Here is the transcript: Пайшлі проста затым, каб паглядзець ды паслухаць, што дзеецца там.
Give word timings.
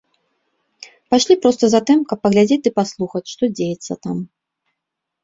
Пайшлі 1.13 1.35
проста 1.43 1.63
затым, 1.73 1.99
каб 2.13 2.17
паглядзець 2.23 2.57
ды 2.69 2.71
паслухаць, 2.79 3.21
што 3.33 3.43
дзеецца 3.61 3.93
там. 4.07 4.17